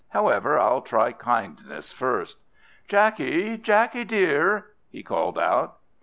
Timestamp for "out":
5.37-5.77